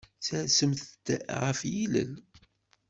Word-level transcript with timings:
Tersemt-d 0.25 1.07
ɣef 1.41 1.59
yilel. 1.71 2.13